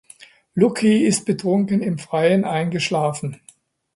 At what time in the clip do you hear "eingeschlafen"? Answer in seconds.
2.43-3.39